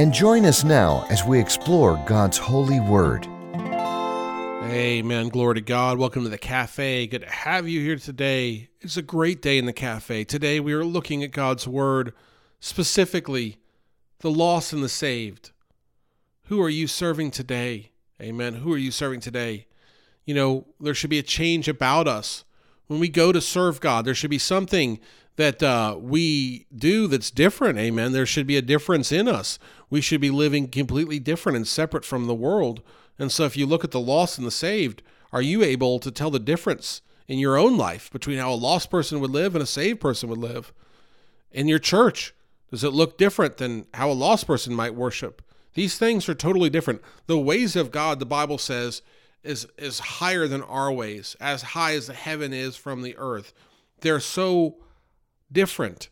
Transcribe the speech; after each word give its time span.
and 0.00 0.14
join 0.14 0.46
us 0.46 0.64
now 0.64 1.06
as 1.10 1.26
we 1.26 1.38
explore 1.38 2.02
God's 2.06 2.38
holy 2.38 2.80
word. 2.80 3.26
Amen. 4.64 5.28
Glory 5.28 5.56
to 5.56 5.60
God. 5.60 5.98
Welcome 5.98 6.22
to 6.22 6.30
the 6.30 6.38
cafe. 6.38 7.06
Good 7.06 7.20
to 7.20 7.28
have 7.28 7.68
you 7.68 7.82
here 7.82 7.96
today. 7.96 8.70
It's 8.80 8.96
a 8.96 9.02
great 9.02 9.42
day 9.42 9.58
in 9.58 9.66
the 9.66 9.74
cafe. 9.74 10.24
Today 10.24 10.58
we 10.58 10.72
are 10.72 10.86
looking 10.86 11.22
at 11.22 11.32
God's 11.32 11.68
word, 11.68 12.14
specifically 12.60 13.58
the 14.20 14.30
lost 14.30 14.72
and 14.72 14.82
the 14.82 14.88
saved. 14.88 15.50
Who 16.44 16.62
are 16.62 16.70
you 16.70 16.86
serving 16.86 17.32
today? 17.32 17.90
Amen. 18.22 18.54
Who 18.54 18.72
are 18.72 18.78
you 18.78 18.92
serving 18.92 19.20
today? 19.20 19.66
You 20.24 20.32
know, 20.32 20.66
there 20.80 20.94
should 20.94 21.10
be 21.10 21.18
a 21.18 21.22
change 21.22 21.68
about 21.68 22.08
us. 22.08 22.44
When 22.86 23.00
we 23.00 23.10
go 23.10 23.32
to 23.32 23.40
serve 23.42 23.80
God, 23.80 24.06
there 24.06 24.14
should 24.14 24.30
be 24.30 24.38
something 24.38 24.98
that 25.36 25.62
uh, 25.62 25.96
we 25.98 26.66
do 26.74 27.06
that's 27.06 27.30
different. 27.30 27.78
Amen. 27.78 28.12
There 28.12 28.26
should 28.26 28.46
be 28.46 28.58
a 28.58 28.62
difference 28.62 29.10
in 29.10 29.26
us. 29.26 29.58
We 29.90 30.00
should 30.00 30.20
be 30.20 30.30
living 30.30 30.68
completely 30.68 31.18
different 31.18 31.56
and 31.56 31.66
separate 31.66 32.04
from 32.04 32.26
the 32.26 32.34
world. 32.34 32.80
And 33.18 33.30
so, 33.30 33.44
if 33.44 33.56
you 33.56 33.66
look 33.66 33.84
at 33.84 33.90
the 33.90 34.00
lost 34.00 34.38
and 34.38 34.46
the 34.46 34.52
saved, 34.52 35.02
are 35.32 35.42
you 35.42 35.62
able 35.62 35.98
to 35.98 36.10
tell 36.10 36.30
the 36.30 36.38
difference 36.38 37.02
in 37.28 37.38
your 37.38 37.56
own 37.56 37.76
life 37.76 38.10
between 38.10 38.38
how 38.38 38.52
a 38.52 38.54
lost 38.54 38.90
person 38.90 39.20
would 39.20 39.30
live 39.30 39.54
and 39.54 39.62
a 39.62 39.66
saved 39.66 40.00
person 40.00 40.28
would 40.28 40.38
live? 40.38 40.72
In 41.52 41.68
your 41.68 41.78
church, 41.78 42.34
does 42.70 42.84
it 42.84 42.92
look 42.92 43.18
different 43.18 43.56
than 43.56 43.86
how 43.94 44.10
a 44.10 44.12
lost 44.12 44.46
person 44.46 44.74
might 44.74 44.94
worship? 44.94 45.42
These 45.74 45.98
things 45.98 46.28
are 46.28 46.34
totally 46.34 46.70
different. 46.70 47.02
The 47.26 47.38
ways 47.38 47.76
of 47.76 47.90
God, 47.90 48.18
the 48.18 48.26
Bible 48.26 48.58
says, 48.58 49.02
is 49.42 49.66
is 49.78 49.98
higher 49.98 50.46
than 50.46 50.62
our 50.62 50.92
ways, 50.92 51.36
as 51.40 51.62
high 51.62 51.94
as 51.94 52.06
the 52.06 52.14
heaven 52.14 52.52
is 52.52 52.76
from 52.76 53.02
the 53.02 53.16
earth. 53.16 53.52
They're 54.00 54.20
so 54.20 54.76
different. 55.50 56.08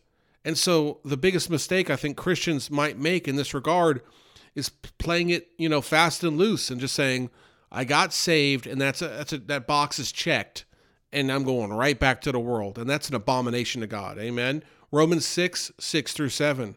And 0.49 0.57
so 0.57 0.97
the 1.05 1.15
biggest 1.15 1.51
mistake 1.51 1.91
I 1.91 1.95
think 1.95 2.17
Christians 2.17 2.71
might 2.71 2.97
make 2.97 3.27
in 3.27 3.35
this 3.35 3.53
regard 3.53 4.01
is 4.55 4.69
playing 4.69 5.29
it, 5.29 5.49
you 5.59 5.69
know, 5.69 5.79
fast 5.79 6.23
and 6.23 6.39
loose 6.39 6.71
and 6.71 6.81
just 6.81 6.95
saying, 6.95 7.29
I 7.71 7.83
got 7.83 8.13
saved 8.13 8.65
and 8.65 8.81
that's 8.81 9.03
a, 9.03 9.09
that's 9.09 9.31
a, 9.31 9.37
that 9.37 9.67
box 9.67 9.99
is 9.99 10.11
checked 10.11 10.65
and 11.13 11.31
I'm 11.31 11.43
going 11.43 11.71
right 11.71 11.99
back 11.99 12.19
to 12.21 12.31
the 12.31 12.39
world. 12.39 12.79
And 12.79 12.89
that's 12.89 13.09
an 13.09 13.13
abomination 13.13 13.81
to 13.81 13.87
God. 13.87 14.17
Amen. 14.17 14.63
Romans 14.91 15.27
6, 15.27 15.71
6 15.77 16.13
through 16.13 16.29
7. 16.29 16.75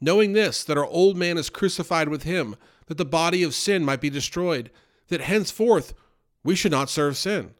Knowing 0.00 0.32
this, 0.32 0.64
that 0.64 0.76
our 0.76 0.84
old 0.84 1.16
man 1.16 1.38
is 1.38 1.50
crucified 1.50 2.08
with 2.08 2.24
him, 2.24 2.56
that 2.86 2.98
the 2.98 3.04
body 3.04 3.44
of 3.44 3.54
sin 3.54 3.84
might 3.84 4.00
be 4.00 4.10
destroyed, 4.10 4.72
that 5.06 5.20
henceforth 5.20 5.94
we 6.42 6.56
should 6.56 6.72
not 6.72 6.90
serve 6.90 7.16
sin. 7.16 7.54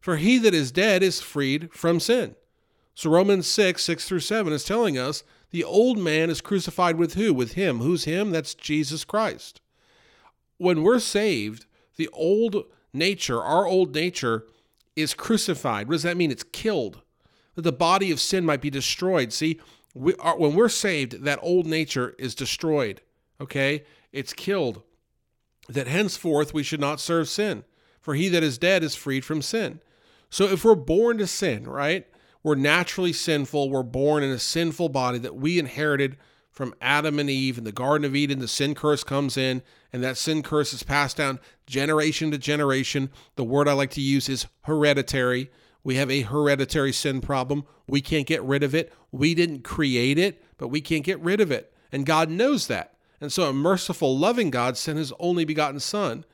For 0.00 0.18
he 0.18 0.36
that 0.36 0.52
is 0.52 0.70
dead 0.70 1.02
is 1.02 1.22
freed 1.22 1.72
from 1.72 1.98
sin. 1.98 2.34
So 2.98 3.10
Romans 3.10 3.46
6, 3.46 3.80
6 3.84 4.08
through 4.08 4.18
7 4.18 4.52
is 4.52 4.64
telling 4.64 4.98
us 4.98 5.22
the 5.52 5.62
old 5.62 5.98
man 5.98 6.30
is 6.30 6.40
crucified 6.40 6.96
with 6.96 7.14
who? 7.14 7.32
With 7.32 7.52
him. 7.52 7.78
Who's 7.78 8.06
him? 8.06 8.32
That's 8.32 8.54
Jesus 8.54 9.04
Christ. 9.04 9.60
When 10.56 10.82
we're 10.82 10.98
saved, 10.98 11.66
the 11.94 12.08
old 12.12 12.64
nature, 12.92 13.40
our 13.40 13.68
old 13.68 13.94
nature, 13.94 14.46
is 14.96 15.14
crucified. 15.14 15.86
What 15.86 15.92
does 15.92 16.02
that 16.02 16.16
mean? 16.16 16.32
It's 16.32 16.42
killed. 16.42 17.02
That 17.54 17.62
the 17.62 17.70
body 17.70 18.10
of 18.10 18.20
sin 18.20 18.44
might 18.44 18.60
be 18.60 18.68
destroyed. 18.68 19.32
See, 19.32 19.60
we 19.94 20.14
are, 20.16 20.36
when 20.36 20.56
we're 20.56 20.68
saved, 20.68 21.22
that 21.22 21.38
old 21.40 21.66
nature 21.66 22.16
is 22.18 22.34
destroyed. 22.34 23.00
Okay? 23.40 23.84
It's 24.10 24.32
killed. 24.32 24.82
That 25.68 25.86
henceforth 25.86 26.52
we 26.52 26.64
should 26.64 26.80
not 26.80 26.98
serve 26.98 27.28
sin. 27.28 27.62
For 28.00 28.16
he 28.16 28.28
that 28.30 28.42
is 28.42 28.58
dead 28.58 28.82
is 28.82 28.96
freed 28.96 29.24
from 29.24 29.40
sin. 29.40 29.78
So 30.30 30.46
if 30.46 30.64
we're 30.64 30.74
born 30.74 31.18
to 31.18 31.28
sin, 31.28 31.62
right? 31.62 32.04
We're 32.42 32.54
naturally 32.54 33.12
sinful. 33.12 33.70
We're 33.70 33.82
born 33.82 34.22
in 34.22 34.30
a 34.30 34.38
sinful 34.38 34.90
body 34.90 35.18
that 35.18 35.36
we 35.36 35.58
inherited 35.58 36.16
from 36.50 36.74
Adam 36.80 37.18
and 37.18 37.30
Eve 37.30 37.58
in 37.58 37.64
the 37.64 37.72
Garden 37.72 38.04
of 38.04 38.16
Eden. 38.16 38.38
The 38.40 38.48
sin 38.48 38.74
curse 38.74 39.04
comes 39.04 39.36
in, 39.36 39.62
and 39.92 40.02
that 40.02 40.16
sin 40.16 40.42
curse 40.42 40.72
is 40.72 40.82
passed 40.82 41.16
down 41.16 41.38
generation 41.66 42.30
to 42.30 42.38
generation. 42.38 43.10
The 43.36 43.44
word 43.44 43.68
I 43.68 43.74
like 43.74 43.90
to 43.92 44.00
use 44.00 44.28
is 44.28 44.46
hereditary. 44.62 45.50
We 45.84 45.96
have 45.96 46.10
a 46.10 46.22
hereditary 46.22 46.92
sin 46.92 47.20
problem. 47.20 47.64
We 47.86 48.00
can't 48.00 48.26
get 48.26 48.42
rid 48.42 48.62
of 48.62 48.74
it. 48.74 48.92
We 49.12 49.34
didn't 49.34 49.62
create 49.62 50.18
it, 50.18 50.42
but 50.56 50.68
we 50.68 50.80
can't 50.80 51.04
get 51.04 51.20
rid 51.20 51.40
of 51.40 51.52
it. 51.52 51.72
And 51.92 52.04
God 52.04 52.28
knows 52.28 52.66
that. 52.66 52.94
And 53.20 53.32
so 53.32 53.44
a 53.44 53.52
merciful, 53.52 54.16
loving 54.16 54.50
God 54.50 54.76
sent 54.76 54.98
his 54.98 55.12
only 55.18 55.44
begotten 55.44 55.80
Son, 55.80 56.24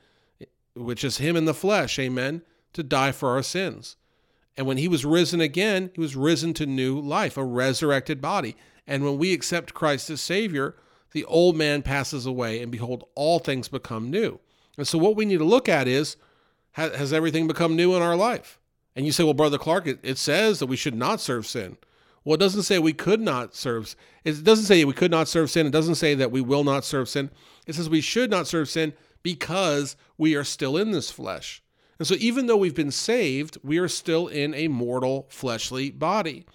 which 0.75 1.03
is 1.03 1.17
him 1.17 1.35
in 1.35 1.45
the 1.45 1.53
flesh, 1.53 1.97
amen, 1.99 2.41
to 2.73 2.83
die 2.83 3.11
for 3.11 3.29
our 3.29 3.43
sins. 3.43 3.95
And 4.57 4.65
when 4.67 4.77
he 4.77 4.87
was 4.87 5.05
risen 5.05 5.41
again, 5.41 5.91
he 5.93 6.01
was 6.01 6.15
risen 6.15 6.53
to 6.55 6.65
new 6.65 6.99
life, 6.99 7.37
a 7.37 7.43
resurrected 7.43 8.21
body. 8.21 8.55
And 8.87 9.03
when 9.03 9.17
we 9.17 9.33
accept 9.33 9.73
Christ 9.73 10.09
as 10.09 10.21
Savior, 10.21 10.75
the 11.11 11.25
old 11.25 11.55
man 11.55 11.81
passes 11.81 12.25
away, 12.25 12.61
and 12.61 12.71
behold, 12.71 13.05
all 13.15 13.39
things 13.39 13.67
become 13.67 14.09
new. 14.09 14.39
And 14.77 14.87
so, 14.87 14.97
what 14.97 15.15
we 15.15 15.25
need 15.25 15.37
to 15.37 15.45
look 15.45 15.69
at 15.69 15.87
is 15.87 16.17
has 16.73 17.13
everything 17.13 17.47
become 17.47 17.75
new 17.75 17.95
in 17.95 18.01
our 18.01 18.17
life? 18.17 18.59
And 18.95 19.05
you 19.05 19.13
say, 19.13 19.23
well, 19.23 19.33
Brother 19.33 19.57
Clark, 19.57 19.87
it, 19.87 19.99
it 20.03 20.17
says 20.17 20.59
that 20.59 20.65
we 20.65 20.75
should 20.75 20.95
not 20.95 21.21
serve 21.21 21.47
sin. 21.47 21.77
Well, 22.25 22.35
it 22.35 22.39
doesn't 22.39 22.63
say 22.63 22.79
we 22.79 22.91
could 22.91 23.21
not 23.21 23.55
serve. 23.55 23.95
It 24.23 24.43
doesn't 24.43 24.65
say 24.65 24.83
we 24.83 24.93
could 24.93 25.11
not 25.11 25.27
serve 25.27 25.49
sin. 25.49 25.67
It 25.67 25.71
doesn't 25.71 25.95
say 25.95 26.15
that 26.15 26.31
we 26.31 26.41
will 26.41 26.63
not 26.63 26.83
serve 26.83 27.07
sin. 27.07 27.29
It 27.67 27.75
says 27.75 27.89
we 27.89 28.01
should 28.01 28.29
not 28.29 28.47
serve 28.47 28.67
sin 28.67 28.93
because 29.21 29.95
we 30.17 30.35
are 30.35 30.43
still 30.43 30.75
in 30.75 30.91
this 30.91 31.11
flesh. 31.11 31.61
And 31.97 32.07
so, 32.07 32.15
even 32.15 32.47
though 32.47 32.57
we've 32.57 32.75
been 32.75 32.91
saved, 32.91 33.57
we 33.63 33.77
are 33.77 33.87
still 33.87 34.27
in 34.27 34.53
a 34.53 34.67
mortal 34.67 35.27
fleshly 35.29 35.91
body. 35.91 36.45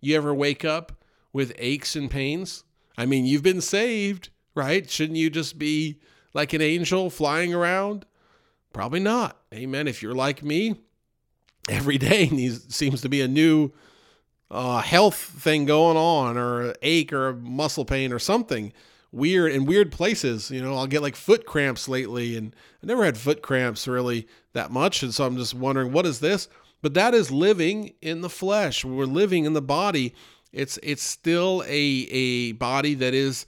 You 0.00 0.16
ever 0.16 0.34
wake 0.34 0.64
up 0.64 0.92
with 1.32 1.52
aches 1.58 1.96
and 1.96 2.10
pains? 2.10 2.64
I 2.96 3.04
mean, 3.04 3.26
you've 3.26 3.42
been 3.42 3.60
saved, 3.60 4.30
right? 4.54 4.88
Shouldn't 4.88 5.18
you 5.18 5.28
just 5.28 5.58
be 5.58 6.00
like 6.32 6.52
an 6.52 6.62
angel 6.62 7.10
flying 7.10 7.52
around? 7.52 8.06
Probably 8.72 9.00
not. 9.00 9.38
Amen. 9.52 9.86
If 9.86 10.02
you're 10.02 10.14
like 10.14 10.42
me, 10.42 10.76
every 11.68 11.98
day 11.98 12.28
seems 12.68 13.02
to 13.02 13.08
be 13.08 13.20
a 13.20 13.28
new 13.28 13.72
uh, 14.50 14.80
health 14.80 15.16
thing 15.16 15.66
going 15.66 15.96
on, 15.96 16.38
or 16.38 16.74
ache, 16.80 17.12
or 17.12 17.34
muscle 17.34 17.84
pain, 17.84 18.12
or 18.12 18.18
something 18.18 18.72
weird 19.16 19.52
in 19.52 19.64
weird 19.64 19.90
places. 19.90 20.50
You 20.50 20.62
know, 20.62 20.76
I'll 20.76 20.86
get 20.86 21.02
like 21.02 21.16
foot 21.16 21.46
cramps 21.46 21.88
lately, 21.88 22.36
and 22.36 22.54
I 22.82 22.86
never 22.86 23.04
had 23.04 23.16
foot 23.16 23.42
cramps 23.42 23.88
really 23.88 24.28
that 24.52 24.70
much. 24.70 25.02
And 25.02 25.12
so 25.12 25.24
I'm 25.24 25.36
just 25.36 25.54
wondering, 25.54 25.92
what 25.92 26.06
is 26.06 26.20
this? 26.20 26.48
But 26.82 26.94
that 26.94 27.14
is 27.14 27.30
living 27.30 27.94
in 28.02 28.20
the 28.20 28.28
flesh. 28.28 28.84
We're 28.84 29.06
living 29.06 29.44
in 29.44 29.54
the 29.54 29.62
body. 29.62 30.14
It's 30.52 30.78
it's 30.82 31.02
still 31.02 31.64
a 31.66 31.72
a 31.72 32.52
body 32.52 32.94
that 32.94 33.14
is 33.14 33.46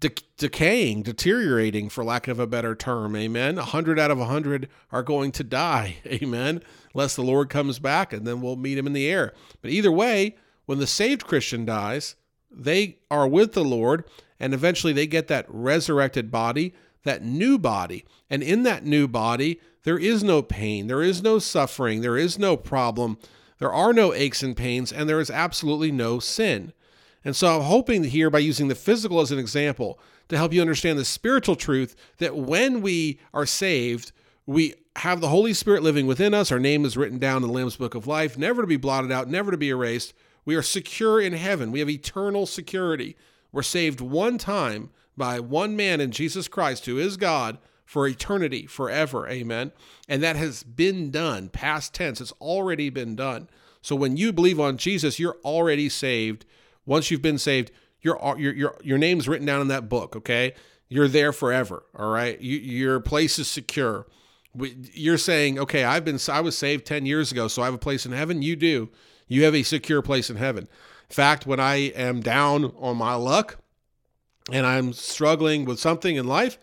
de- 0.00 0.10
decaying, 0.36 1.02
deteriorating, 1.02 1.88
for 1.88 2.04
lack 2.04 2.28
of 2.28 2.38
a 2.38 2.46
better 2.46 2.74
term. 2.74 3.16
Amen. 3.16 3.58
A 3.58 3.64
hundred 3.64 3.98
out 3.98 4.10
of 4.10 4.20
a 4.20 4.26
hundred 4.26 4.68
are 4.92 5.02
going 5.02 5.32
to 5.32 5.44
die. 5.44 5.96
Amen. 6.06 6.62
Unless 6.94 7.16
the 7.16 7.22
Lord 7.22 7.50
comes 7.50 7.78
back, 7.78 8.12
and 8.12 8.26
then 8.26 8.40
we'll 8.40 8.56
meet 8.56 8.78
him 8.78 8.86
in 8.86 8.92
the 8.92 9.08
air. 9.08 9.32
But 9.62 9.70
either 9.70 9.92
way, 9.92 10.36
when 10.66 10.78
the 10.78 10.86
saved 10.86 11.26
Christian 11.26 11.64
dies, 11.64 12.16
they 12.50 12.98
are 13.10 13.28
with 13.28 13.52
the 13.52 13.64
Lord 13.64 14.04
and 14.38 14.54
eventually 14.54 14.92
they 14.92 15.06
get 15.06 15.28
that 15.28 15.46
resurrected 15.48 16.30
body, 16.30 16.74
that 17.04 17.22
new 17.22 17.58
body. 17.58 18.04
And 18.28 18.42
in 18.42 18.62
that 18.64 18.84
new 18.84 19.08
body, 19.08 19.60
there 19.84 19.98
is 19.98 20.24
no 20.24 20.42
pain, 20.42 20.88
there 20.88 21.02
is 21.02 21.22
no 21.22 21.38
suffering, 21.38 22.00
there 22.00 22.18
is 22.18 22.38
no 22.38 22.56
problem, 22.56 23.18
there 23.58 23.72
are 23.72 23.92
no 23.92 24.12
aches 24.12 24.42
and 24.42 24.56
pains, 24.56 24.92
and 24.92 25.08
there 25.08 25.20
is 25.20 25.30
absolutely 25.30 25.92
no 25.92 26.18
sin. 26.18 26.72
And 27.24 27.34
so 27.34 27.56
I'm 27.56 27.62
hoping 27.62 28.04
here 28.04 28.30
by 28.30 28.38
using 28.40 28.68
the 28.68 28.74
physical 28.74 29.20
as 29.20 29.32
an 29.32 29.38
example 29.38 29.98
to 30.28 30.36
help 30.36 30.52
you 30.52 30.60
understand 30.60 30.98
the 30.98 31.04
spiritual 31.04 31.56
truth 31.56 31.96
that 32.18 32.36
when 32.36 32.82
we 32.82 33.18
are 33.32 33.46
saved, 33.46 34.12
we 34.46 34.74
have 34.96 35.20
the 35.20 35.28
Holy 35.28 35.52
Spirit 35.52 35.82
living 35.82 36.06
within 36.06 36.34
us. 36.34 36.50
Our 36.50 36.58
name 36.58 36.84
is 36.84 36.96
written 36.96 37.18
down 37.18 37.42
in 37.42 37.48
the 37.48 37.54
Lamb's 37.54 37.76
Book 37.76 37.94
of 37.94 38.06
Life, 38.06 38.38
never 38.38 38.62
to 38.62 38.66
be 38.66 38.76
blotted 38.76 39.12
out, 39.12 39.28
never 39.28 39.50
to 39.50 39.56
be 39.56 39.70
erased. 39.70 40.14
We 40.44 40.54
are 40.54 40.62
secure 40.62 41.20
in 41.20 41.32
heaven. 41.32 41.72
We 41.72 41.80
have 41.80 41.90
eternal 41.90 42.46
security. 42.46 43.16
We're 43.56 43.62
saved 43.62 44.02
one 44.02 44.36
time 44.36 44.90
by 45.16 45.40
one 45.40 45.76
man 45.76 45.98
in 45.98 46.10
Jesus 46.10 46.46
Christ, 46.46 46.84
who 46.84 46.98
is 46.98 47.16
God, 47.16 47.56
for 47.86 48.06
eternity, 48.06 48.66
forever. 48.66 49.26
Amen. 49.26 49.72
And 50.10 50.22
that 50.22 50.36
has 50.36 50.62
been 50.62 51.10
done, 51.10 51.48
past 51.48 51.94
tense. 51.94 52.20
It's 52.20 52.32
already 52.32 52.90
been 52.90 53.16
done. 53.16 53.48
So 53.80 53.96
when 53.96 54.18
you 54.18 54.30
believe 54.30 54.60
on 54.60 54.76
Jesus, 54.76 55.18
you're 55.18 55.38
already 55.42 55.88
saved. 55.88 56.44
Once 56.84 57.10
you've 57.10 57.22
been 57.22 57.38
saved, 57.38 57.72
your 58.02 58.20
your 58.36 58.52
your 58.52 58.76
your 58.82 58.98
name's 58.98 59.26
written 59.26 59.46
down 59.46 59.62
in 59.62 59.68
that 59.68 59.88
book. 59.88 60.14
Okay. 60.16 60.52
you're 60.90 61.08
there 61.08 61.32
forever. 61.32 61.82
All 61.96 62.10
right. 62.10 62.38
You, 62.38 62.58
your 62.58 63.00
place 63.00 63.38
is 63.38 63.48
secure. 63.48 64.06
You're 64.52 65.16
saying, 65.16 65.58
okay, 65.60 65.82
I've 65.82 66.04
been, 66.04 66.18
I 66.28 66.42
was 66.42 66.58
saved 66.58 66.84
10 66.84 67.06
years 67.06 67.32
ago, 67.32 67.48
so 67.48 67.62
I 67.62 67.64
have 67.64 67.74
a 67.74 67.78
place 67.78 68.04
in 68.04 68.12
heaven. 68.12 68.42
You 68.42 68.54
do. 68.54 68.90
You 69.28 69.44
have 69.44 69.54
a 69.54 69.62
secure 69.62 70.02
place 70.02 70.28
in 70.28 70.36
heaven. 70.36 70.68
Fact, 71.08 71.46
when 71.46 71.60
I 71.60 71.76
am 71.76 72.20
down 72.20 72.72
on 72.78 72.96
my 72.96 73.14
luck 73.14 73.58
and 74.50 74.66
I'm 74.66 74.92
struggling 74.92 75.64
with 75.64 75.78
something 75.78 76.16
in 76.16 76.26
life, 76.26 76.58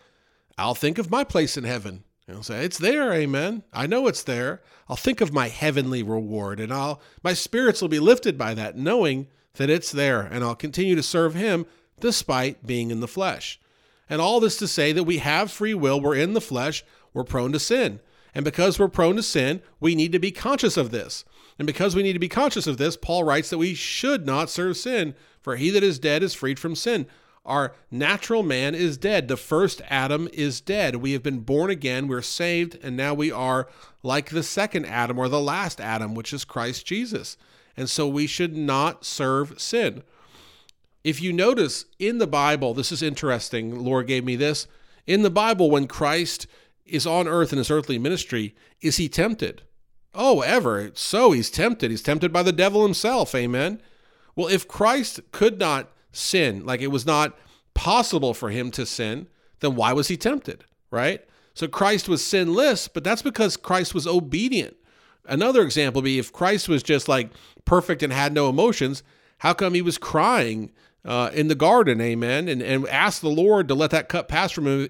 I'll 0.58 0.76
think 0.76 0.98
of 0.98 1.12
my 1.12 1.24
place 1.24 1.58
in 1.58 1.64
heaven. 1.64 2.04
I'll 2.30 2.44
say, 2.44 2.64
It's 2.64 2.78
there, 2.78 3.14
amen. 3.14 3.64
I 3.74 3.88
know 3.88 4.08
it's 4.08 4.24
there. 4.24 4.62
I'll 4.88 4.96
think 4.96 5.22
of 5.22 5.34
my 5.34 5.50
heavenly 5.50 6.04
reward 6.04 6.60
and 6.60 6.74
I'll 6.74 7.02
my 7.24 7.34
spirits 7.34 7.82
will 7.82 7.90
be 7.90 8.00
lifted 8.00 8.38
by 8.38 8.54
that, 8.54 8.78
knowing 8.78 9.28
that 9.56 9.70
it's 9.70 9.92
there, 9.92 10.22
and 10.22 10.44
I'll 10.44 10.56
continue 10.56 10.96
to 10.96 11.04
serve 11.04 11.36
him 11.36 11.66
despite 12.00 12.66
being 12.66 12.92
in 12.92 13.00
the 13.00 13.08
flesh. 13.08 13.60
And 14.10 14.20
all 14.20 14.40
this 14.40 14.58
to 14.58 14.68
say 14.68 14.92
that 14.92 15.04
we 15.04 15.20
have 15.20 15.52
free 15.52 15.74
will, 15.74 16.02
we're 16.02 16.16
in 16.16 16.34
the 16.34 16.42
flesh, 16.42 16.84
we're 17.14 17.24
prone 17.24 17.52
to 17.54 17.60
sin. 17.60 18.00
And 18.36 18.44
because 18.44 18.80
we're 18.80 18.88
prone 18.88 19.16
to 19.16 19.24
sin, 19.24 19.62
we 19.80 19.96
need 19.96 20.12
to 20.12 20.20
be 20.20 20.32
conscious 20.32 20.76
of 20.76 20.92
this. 20.92 21.24
And 21.64 21.66
because 21.66 21.96
we 21.96 22.04
need 22.04 22.12
to 22.12 22.20
be 22.20 22.28
conscious 22.28 22.68
of 22.68 22.76
this, 22.76 22.98
Paul 22.98 23.24
writes 23.24 23.50
that 23.50 23.58
we 23.58 23.74
should 23.74 24.26
not 24.26 24.50
serve 24.50 24.76
sin, 24.76 25.16
for 25.40 25.56
he 25.56 25.70
that 25.70 25.82
is 25.82 25.98
dead 25.98 26.22
is 26.22 26.34
freed 26.34 26.60
from 26.60 26.76
sin. 26.76 27.08
Our 27.46 27.74
natural 27.90 28.44
man 28.44 28.76
is 28.76 28.98
dead. 28.98 29.30
The 29.30 29.38
first 29.38 29.82
Adam 29.88 30.28
is 30.34 30.60
dead. 30.60 30.98
We 30.98 31.14
have 31.14 31.24
been 31.24 31.40
born 31.40 31.70
again. 31.70 32.10
We're 32.10 32.22
saved. 32.22 32.78
And 32.84 32.98
now 32.98 33.14
we 33.14 33.32
are 33.32 33.70
like 34.04 34.32
the 34.32 34.44
second 34.44 34.88
Adam 34.88 35.18
or 35.18 35.30
the 35.30 35.40
last 35.40 35.80
Adam, 35.80 36.16
which 36.16 36.34
is 36.34 36.44
Christ 36.44 36.86
Jesus. 36.86 37.38
And 37.78 37.90
so 37.90 38.10
we 38.10 38.28
should 38.28 38.58
not 38.58 39.06
serve 39.06 39.62
sin. 39.62 40.04
If 41.06 41.22
you 41.22 41.32
notice 41.32 41.86
in 41.98 42.18
the 42.18 42.28
Bible, 42.28 42.74
this 42.74 42.92
is 42.92 43.02
interesting. 43.02 43.86
Lord 43.86 44.08
gave 44.08 44.26
me 44.26 44.36
this. 44.36 44.68
In 45.08 45.22
the 45.22 45.30
Bible, 45.30 45.72
when 45.72 45.88
Christ 45.88 46.46
is 46.86 47.08
on 47.08 47.26
earth 47.26 47.54
in 47.54 47.58
his 47.58 47.72
earthly 47.72 47.98
ministry, 47.98 48.54
is 48.82 48.98
he 48.98 49.08
tempted? 49.08 49.62
Oh, 50.16 50.42
ever. 50.42 50.92
So 50.94 51.32
he's 51.32 51.50
tempted. 51.50 51.92
He's 51.92 52.02
tempted 52.02 52.32
by 52.32 52.44
the 52.44 52.52
devil 52.52 52.84
himself. 52.84 53.34
Amen. 53.34 53.82
Well, 54.36 54.48
if 54.48 54.68
Christ 54.68 55.20
could 55.32 55.60
not 55.60 55.92
sin, 56.12 56.66
like 56.66 56.82
it 56.82 56.88
was 56.88 57.06
not 57.06 57.38
possible 57.74 58.34
for 58.34 58.50
him 58.50 58.72
to 58.72 58.86
sin, 58.86 59.28
then 59.60 59.76
why 59.76 59.94
was 59.94 60.08
he 60.08 60.18
tempted, 60.18 60.66
right? 60.92 61.24
So 61.54 61.68
Christ 61.68 62.08
was 62.08 62.24
sinless, 62.26 62.88
but 62.88 63.04
that's 63.04 63.22
because 63.22 63.58
Christ 63.58 63.94
was 63.94 64.08
obedient. 64.08 64.76
Another 65.26 65.62
example 65.62 66.02
would 66.02 66.06
be 66.06 66.20
if 66.20 66.34
Christ 66.34 66.68
was 66.68 66.84
just 66.84 67.08
like 67.08 67.32
perfect 67.66 68.04
and 68.04 68.12
had 68.12 68.34
no 68.34 68.50
emotions, 68.50 69.04
how 69.40 69.54
come 69.54 69.74
he 69.74 69.82
was 69.82 69.98
crying 69.98 70.72
uh, 71.06 71.30
in 71.34 71.48
the 71.48 71.56
garden, 71.56 72.02
amen, 72.02 72.48
and, 72.48 72.62
and 72.62 72.88
asked 72.88 73.22
the 73.22 73.30
Lord 73.30 73.68
to 73.68 73.76
let 73.76 73.92
that 73.92 74.10
cup 74.10 74.28
pass 74.28 74.52
from 74.52 74.68
him, 74.68 74.90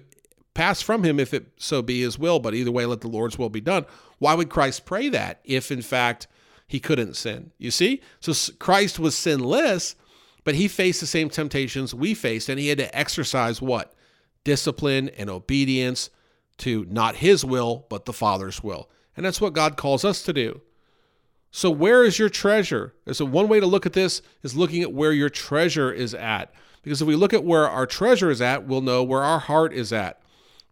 pass 0.54 0.80
from 0.80 1.04
him 1.04 1.20
if 1.20 1.34
it 1.34 1.48
so 1.56 1.82
be 1.82 2.00
his 2.00 2.18
will, 2.18 2.38
but 2.38 2.54
either 2.54 2.70
way, 2.70 2.86
let 2.86 3.00
the 3.00 3.08
Lord's 3.08 3.38
will 3.38 3.50
be 3.50 3.60
done. 3.60 3.84
Why 4.18 4.34
would 4.34 4.48
Christ 4.48 4.84
pray 4.84 5.08
that 5.10 5.40
if 5.44 5.70
in 5.70 5.82
fact 5.82 6.26
he 6.66 6.80
couldn't 6.80 7.16
sin? 7.16 7.50
You 7.58 7.70
see? 7.70 8.00
So 8.20 8.32
Christ 8.58 8.98
was 8.98 9.16
sinless, 9.16 9.96
but 10.44 10.54
he 10.54 10.68
faced 10.68 11.00
the 11.00 11.06
same 11.06 11.28
temptations 11.28 11.94
we 11.94 12.14
faced, 12.14 12.48
and 12.48 12.58
he 12.58 12.68
had 12.68 12.78
to 12.78 12.96
exercise 12.96 13.60
what? 13.60 13.94
Discipline 14.44 15.08
and 15.10 15.28
obedience 15.28 16.10
to 16.58 16.86
not 16.88 17.16
his 17.16 17.44
will, 17.44 17.86
but 17.88 18.04
the 18.04 18.12
Father's 18.12 18.62
will. 18.62 18.88
And 19.16 19.26
that's 19.26 19.40
what 19.40 19.52
God 19.52 19.76
calls 19.76 20.04
us 20.04 20.22
to 20.22 20.32
do. 20.32 20.60
So, 21.50 21.70
where 21.70 22.04
is 22.04 22.18
your 22.18 22.28
treasure? 22.28 22.94
So, 23.12 23.24
one 23.24 23.48
way 23.48 23.60
to 23.60 23.66
look 23.66 23.86
at 23.86 23.92
this 23.92 24.22
is 24.42 24.56
looking 24.56 24.82
at 24.82 24.92
where 24.92 25.12
your 25.12 25.28
treasure 25.28 25.92
is 25.92 26.12
at. 26.12 26.52
Because 26.82 27.00
if 27.00 27.06
we 27.08 27.14
look 27.14 27.32
at 27.32 27.44
where 27.44 27.68
our 27.68 27.86
treasure 27.86 28.28
is 28.30 28.42
at, 28.42 28.66
we'll 28.66 28.80
know 28.80 29.02
where 29.02 29.22
our 29.22 29.38
heart 29.38 29.72
is 29.72 29.92
at. 29.92 30.20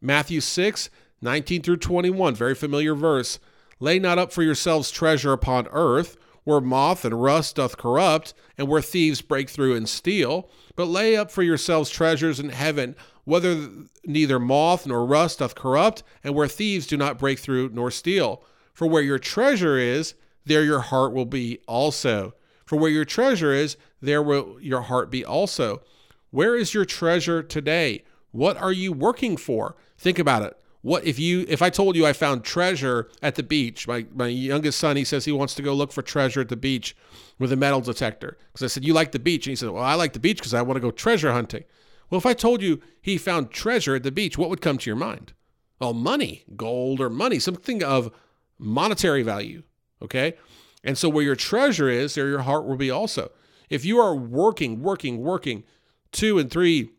Matthew 0.03 0.41
6, 0.41 0.91
19 1.21 1.63
through 1.63 1.77
21, 1.77 2.35
very 2.35 2.57
familiar 2.57 2.95
verse. 2.95 3.39
Lay 3.79 4.01
not 4.01 4.19
up 4.19 4.33
for 4.33 4.43
yourselves 4.43 4.91
treasure 4.91 5.33
upon 5.33 5.69
earth, 5.69 6.17
where 6.43 6.61
moth 6.61 7.05
and 7.05 7.23
rust 7.23 7.57
doth 7.57 7.77
corrupt, 7.77 8.35
and 8.59 8.67
where 8.67 8.83
thieves 8.83 9.23
break 9.23 9.49
through 9.49 9.77
and 9.77 9.89
steal. 9.89 10.51
But 10.75 10.87
lay 10.87 11.17
up 11.17 11.31
for 11.31 11.45
yourselves 11.45 11.89
treasures 11.89 12.41
in 12.41 12.49
heaven, 12.49 12.97
whether 13.25 13.69
neither 14.05 14.41
moth 14.41 14.87
nor 14.87 15.07
rust 15.07 15.39
doth 15.39 15.55
corrupt, 15.55 16.03
and 16.25 16.35
where 16.35 16.49
thieves 16.49 16.89
do 16.89 16.97
not 16.97 17.19
break 17.19 17.39
through 17.39 17.71
nor 17.73 17.93
steal. 17.93 18.43
For 18.75 18.89
where 18.89 19.03
your 19.03 19.21
treasure 19.21 19.79
is, 19.79 20.15
there 20.45 20.65
your 20.65 20.81
heart 20.81 21.13
will 21.13 21.27
be 21.27 21.61
also. 21.69 22.35
For 22.67 22.77
where 22.77 22.91
your 22.91 23.05
treasure 23.05 23.53
is, 23.53 23.77
there 24.01 24.23
will 24.23 24.59
your 24.61 24.83
heart 24.83 25.11
be 25.11 25.25
also. 25.25 25.83
Where 26.31 26.57
is 26.57 26.75
your 26.75 26.85
treasure 26.85 27.43
today? 27.43 28.03
What 28.33 28.57
are 28.57 28.73
you 28.73 28.93
working 28.93 29.37
for? 29.37 29.77
Think 29.97 30.19
about 30.19 30.43
it. 30.43 30.57
What 30.81 31.05
if 31.05 31.19
you 31.19 31.47
if 31.49 31.63
I 31.63 31.71
told 31.71 31.95
you 31.95 32.05
I 32.05 32.13
found 32.13 32.43
treasure 32.43 33.09
at 33.23 33.37
the 33.37 33.43
beach? 33.45 33.87
My 33.87 34.05
my 34.13 34.27
youngest 34.27 34.79
son 34.79 34.97
he 34.97 35.05
says 35.05 35.25
he 35.25 35.33
wants 35.33 35.55
to 35.55 35.63
go 35.63 35.75
look 35.75 35.93
for 35.93 36.03
treasure 36.03 36.41
at 36.41 36.49
the 36.49 36.57
beach 36.57 36.97
with 37.39 37.53
a 37.53 37.57
metal 37.57 37.81
detector. 37.81 38.37
Because 38.53 38.65
I 38.65 38.67
said 38.67 38.85
you 38.85 38.93
like 38.93 39.13
the 39.13 39.21
beach, 39.21 39.47
and 39.47 39.53
he 39.53 39.57
said, 39.57 39.71
well 39.71 39.85
I 39.85 39.95
like 39.95 40.13
the 40.13 40.19
beach 40.19 40.39
because 40.39 40.55
I 40.55 40.63
want 40.63 40.77
to 40.77 40.81
go 40.81 40.91
treasure 40.91 41.33
hunting. 41.33 41.63
Well, 42.11 42.19
if 42.19 42.27
I 42.27 42.35
told 42.35 42.63
you 42.63 42.83
he 43.01 43.17
found 43.17 43.53
treasure 43.53 43.95
at 43.95 44.03
the 44.03 44.11
beach, 44.11 44.37
what 44.37 44.51
would 44.51 44.61
come 44.61 44.77
to 44.79 44.91
your 44.91 44.97
mind? 44.97 45.33
Well, 45.81 45.95
money, 45.95 46.45
gold 46.57 47.01
or 47.01 47.09
money, 47.09 47.39
something 47.39 47.83
of 47.83 48.13
monetary 48.59 49.23
value. 49.23 49.63
Okay, 50.03 50.35
and 50.83 50.99
so 50.99 51.09
where 51.09 51.25
your 51.25 51.37
treasure 51.37 51.89
is, 51.89 52.15
there 52.15 52.29
your 52.29 52.43
heart 52.43 52.67
will 52.67 52.77
be 52.77 52.91
also. 52.91 53.31
If 53.71 53.85
you 53.85 54.01
are 54.01 54.17
working, 54.17 54.83
working, 54.83 55.19
working, 55.19 55.63
two 56.11 56.39
and 56.41 56.51
three 56.51 56.91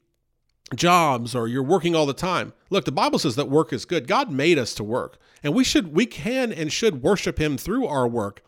jobs 0.76 1.36
or 1.36 1.48
you're 1.48 1.64
working 1.64 1.96
all 1.96 2.06
the 2.06 2.14
time. 2.14 2.54
Look, 2.70 2.86
the 2.86 2.92
Bible 2.92 3.20
says 3.20 3.36
that 3.36 3.50
work 3.50 3.74
is 3.74 3.86
good. 3.86 4.08
God 4.08 4.32
made 4.32 4.58
us 4.58 4.74
to 4.76 4.84
work. 4.84 5.18
And 5.44 5.54
we 5.54 5.64
should 5.64 5.94
we 5.94 6.06
can 6.06 6.52
and 6.52 6.72
should 6.72 7.02
worship 7.02 7.40
him 7.40 7.58
through 7.58 7.86
our 7.88 8.08
work. 8.08 8.44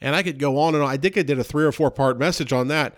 And 0.00 0.14
I 0.14 0.22
could 0.22 0.38
go 0.38 0.58
on 0.58 0.74
and 0.74 0.82
on. 0.82 0.90
I 0.90 0.96
think 0.96 1.18
I 1.18 1.22
did 1.22 1.38
a 1.38 1.44
3 1.44 1.64
or 1.64 1.72
4 1.72 1.90
part 1.90 2.18
message 2.18 2.52
on 2.52 2.68
that 2.68 2.96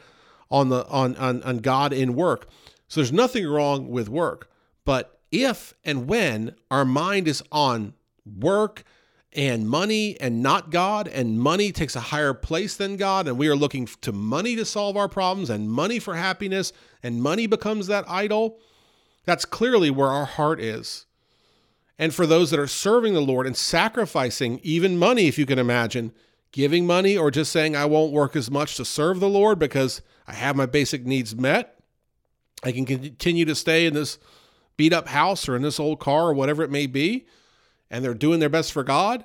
on 0.50 0.68
the 0.68 0.86
on 0.88 1.16
on, 1.16 1.42
on 1.42 1.58
God 1.58 1.92
in 1.92 2.14
work. 2.14 2.48
So 2.88 3.00
there's 3.00 3.12
nothing 3.12 3.46
wrong 3.46 3.88
with 3.88 4.08
work. 4.08 4.50
But 4.84 5.20
if 5.30 5.74
and 5.84 6.08
when 6.08 6.54
our 6.70 6.84
mind 6.84 7.28
is 7.28 7.42
on 7.52 7.94
work 8.24 8.84
and 9.32 9.68
money 9.68 10.20
and 10.20 10.42
not 10.42 10.70
God, 10.70 11.06
and 11.06 11.38
money 11.38 11.70
takes 11.70 11.94
a 11.94 12.00
higher 12.00 12.34
place 12.34 12.76
than 12.76 12.96
God, 12.96 13.28
and 13.28 13.38
we 13.38 13.48
are 13.48 13.56
looking 13.56 13.86
to 14.00 14.12
money 14.12 14.56
to 14.56 14.64
solve 14.64 14.96
our 14.96 15.08
problems 15.08 15.50
and 15.50 15.70
money 15.70 15.98
for 15.98 16.16
happiness, 16.16 16.72
and 17.02 17.22
money 17.22 17.46
becomes 17.46 17.86
that 17.86 18.04
idol, 18.08 18.58
that's 19.24 19.44
clearly 19.44 19.90
where 19.90 20.08
our 20.08 20.24
heart 20.24 20.60
is. 20.60 21.06
And 21.98 22.14
for 22.14 22.26
those 22.26 22.50
that 22.50 22.58
are 22.58 22.66
serving 22.66 23.14
the 23.14 23.20
Lord 23.20 23.46
and 23.46 23.56
sacrificing 23.56 24.58
even 24.62 24.98
money, 24.98 25.28
if 25.28 25.38
you 25.38 25.46
can 25.46 25.58
imagine, 25.58 26.12
giving 26.50 26.86
money 26.86 27.16
or 27.16 27.30
just 27.30 27.52
saying, 27.52 27.76
I 27.76 27.84
won't 27.84 28.12
work 28.12 28.34
as 28.34 28.50
much 28.50 28.76
to 28.76 28.84
serve 28.84 29.20
the 29.20 29.28
Lord 29.28 29.58
because 29.58 30.02
I 30.26 30.32
have 30.32 30.56
my 30.56 30.66
basic 30.66 31.06
needs 31.06 31.36
met, 31.36 31.78
I 32.64 32.72
can 32.72 32.84
continue 32.84 33.44
to 33.44 33.54
stay 33.54 33.86
in 33.86 33.94
this 33.94 34.18
beat 34.76 34.92
up 34.92 35.08
house 35.08 35.48
or 35.48 35.54
in 35.54 35.62
this 35.62 35.78
old 35.78 36.00
car 36.00 36.28
or 36.28 36.34
whatever 36.34 36.62
it 36.62 36.70
may 36.70 36.86
be 36.86 37.26
and 37.90 38.04
they're 38.04 38.14
doing 38.14 38.40
their 38.40 38.48
best 38.48 38.72
for 38.72 38.84
God, 38.84 39.24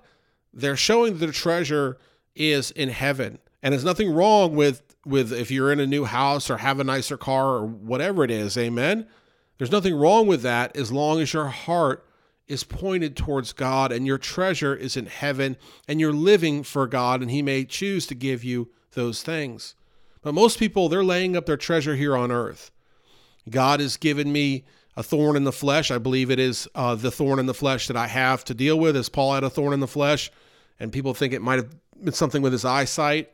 they're 0.54 0.76
showing 0.76 1.14
that 1.14 1.20
their 1.20 1.32
treasure 1.32 1.98
is 2.36 2.72
in 2.72 2.90
heaven. 2.90 3.40
And 3.62 3.74
there's 3.74 3.86
nothing 3.86 4.14
wrong 4.14 4.56
with 4.56 4.82
with 5.06 5.32
if 5.32 5.52
you're 5.52 5.72
in 5.72 5.80
a 5.80 5.86
new 5.86 6.06
house 6.06 6.50
or 6.50 6.58
have 6.58 6.80
a 6.80 6.84
nicer 6.84 7.18
car 7.18 7.58
or 7.58 7.66
whatever 7.66 8.24
it 8.24 8.32
is, 8.32 8.58
amen. 8.58 9.08
There's 9.58 9.72
nothing 9.72 9.96
wrong 9.96 10.28
with 10.28 10.42
that 10.42 10.76
as 10.76 10.92
long 10.92 11.22
as 11.22 11.34
your 11.34 11.48
heart 11.48 12.06
is 12.48 12.64
pointed 12.64 13.16
towards 13.16 13.54
God 13.54 13.92
and 13.92 14.06
your 14.06 14.18
treasure 14.18 14.76
is 14.76 14.98
in 14.98 15.06
heaven 15.06 15.58
and 15.88 16.00
you're 16.00 16.14
living 16.14 16.64
for 16.64 16.88
God 16.88 17.22
and 17.22 17.32
he 17.32 17.42
may 17.42 17.66
choose 17.66 18.06
to 18.08 18.16
give 18.16 18.44
you 18.44 18.70
those 18.92 19.24
things. 19.24 19.76
But 20.22 20.34
most 20.34 20.60
people 20.60 20.90
they're 20.90 21.04
laying 21.04 21.36
up 21.38 21.46
their 21.46 21.58
treasure 21.58 21.96
here 21.96 22.16
on 22.16 22.32
earth. 22.32 22.72
God 23.50 23.80
has 23.80 23.98
given 23.98 24.32
me 24.32 24.66
a 24.98 25.04
thorn 25.04 25.36
in 25.36 25.44
the 25.44 25.52
flesh. 25.52 25.92
I 25.92 25.98
believe 25.98 26.32
it 26.32 26.40
is 26.40 26.68
uh, 26.76 26.96
the 26.96 27.12
thorn 27.12 27.40
in 27.40 27.46
the 27.46 27.54
flesh 27.54 27.88
that 27.88 27.98
I 27.98 28.08
have 28.08 28.44
to 28.46 28.54
deal 28.54 28.80
with, 28.80 28.96
as 28.96 29.10
Paul 29.10 29.34
had 29.34 29.44
a 29.44 29.50
thorn 29.50 29.74
in 29.74 29.80
the 29.80 29.88
flesh, 29.88 30.32
and 30.80 30.92
people 30.92 31.14
think 31.14 31.34
it 31.34 31.42
might 31.42 31.58
have 31.58 31.76
been 32.04 32.14
something 32.14 32.42
with 32.42 32.54
his 32.54 32.66
eyesight. 32.66 33.32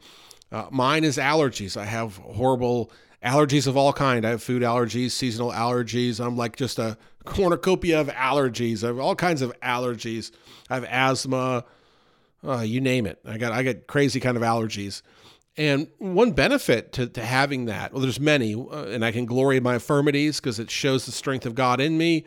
Uh, 0.52 0.66
mine 0.72 1.04
is 1.04 1.18
allergies. 1.18 1.78
I 1.78 1.86
have 1.86 2.18
horrible 2.18 2.92
allergies 3.24 3.68
of 3.68 3.78
all 3.78 3.94
kind. 3.94 4.26
I 4.26 4.32
have 4.32 4.44
food 4.44 4.64
allergies, 4.64 5.12
seasonal 5.12 5.52
allergies. 5.52 6.24
I'm 6.24 6.36
like 6.36 6.56
just 6.56 6.80
a 6.80 6.98
cornucopia 7.26 8.02
of 8.02 8.08
allergies. 8.08 8.84
I 8.84 8.88
have 8.88 9.00
all 9.00 9.16
kinds 9.16 9.42
of 9.42 9.58
allergies. 9.62 10.32
I 10.70 10.76
have 10.76 10.84
asthma. 10.86 11.64
Uh, 12.44 12.62
you 12.62 12.82
name 12.82 13.06
it. 13.06 13.20
I 13.26 13.38
got 13.38 13.52
I 13.52 13.64
got 13.64 13.88
crazy 13.88 14.20
kind 14.20 14.36
of 14.36 14.44
allergies. 14.44 15.04
And 15.58 15.90
one 15.98 16.32
benefit 16.32 16.94
to, 16.94 17.08
to 17.08 17.26
having 17.26 17.66
that, 17.66 17.92
well, 17.92 18.02
there's 18.02 18.20
many, 18.20 18.56
uh, 18.56 18.86
and 18.86 19.04
I 19.04 19.12
can 19.12 19.26
glory 19.26 19.58
in 19.58 19.64
my 19.64 19.74
infirmities 19.74 20.40
because 20.40 20.60
it 20.60 20.72
shows 20.72 21.06
the 21.06 21.12
strength 21.12 21.46
of 21.46 21.56
God 21.56 21.82
in 21.82 21.98
me. 21.98 22.26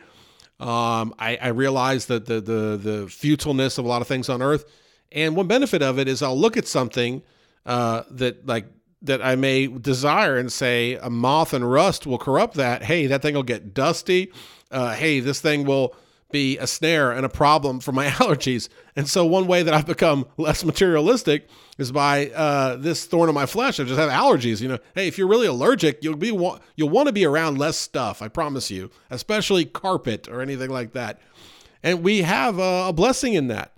Um, 0.59 1.13
I, 1.19 1.37
I 1.41 1.47
realize 1.49 2.05
that 2.05 2.27
the, 2.27 2.39
the 2.39 2.77
the 2.77 3.07
futileness 3.09 3.77
of 3.77 3.83
a 3.83 3.87
lot 3.87 4.01
of 4.01 4.07
things 4.07 4.29
on 4.29 4.41
earth, 4.41 4.63
and 5.11 5.35
one 5.35 5.47
benefit 5.47 5.81
of 5.81 5.99
it 5.99 6.07
is 6.07 6.21
I'll 6.21 6.39
look 6.39 6.55
at 6.55 6.65
something 6.67 7.23
uh, 7.65 8.03
that 8.11 8.45
like 8.45 8.67
that 9.01 9.21
I 9.21 9.35
may 9.35 9.67
desire 9.67 10.37
and 10.37 10.51
say 10.51 10.93
a 10.95 11.09
moth 11.09 11.53
and 11.53 11.69
rust 11.69 12.07
will 12.07 12.17
corrupt 12.17 12.53
that. 12.55 12.83
Hey, 12.83 13.07
that 13.07 13.21
thing 13.21 13.35
will 13.35 13.43
get 13.43 13.73
dusty. 13.73 14.31
uh, 14.71 14.93
hey, 14.93 15.19
this 15.19 15.41
thing 15.41 15.65
will 15.65 15.95
be 16.31 16.57
a 16.57 16.67
snare 16.67 17.11
and 17.11 17.25
a 17.25 17.29
problem 17.29 17.79
for 17.79 17.91
my 17.91 18.07
allergies. 18.19 18.69
And 18.95 19.07
so 19.07 19.25
one 19.25 19.47
way 19.47 19.63
that 19.63 19.73
I've 19.73 19.85
become 19.85 20.25
less 20.37 20.63
materialistic 20.63 21.47
is 21.77 21.91
by 21.91 22.29
uh, 22.29 22.75
this 22.77 23.05
thorn 23.05 23.29
in 23.29 23.35
my 23.35 23.45
flesh. 23.45 23.79
I 23.79 23.83
just 23.83 23.99
have 23.99 24.09
allergies. 24.09 24.61
You 24.61 24.69
know, 24.69 24.79
hey, 24.95 25.07
if 25.07 25.17
you're 25.17 25.27
really 25.27 25.47
allergic, 25.47 26.03
you'll 26.03 26.15
be 26.15 26.27
you'll 26.27 26.89
want 26.89 27.07
to 27.07 27.13
be 27.13 27.25
around 27.25 27.57
less 27.57 27.77
stuff. 27.77 28.21
I 28.21 28.27
promise 28.27 28.71
you, 28.71 28.91
especially 29.09 29.65
carpet 29.65 30.27
or 30.27 30.41
anything 30.41 30.69
like 30.69 30.93
that. 30.93 31.19
And 31.83 32.03
we 32.03 32.23
have 32.23 32.57
a, 32.57 32.87
a 32.87 32.93
blessing 32.93 33.33
in 33.33 33.47
that. 33.47 33.73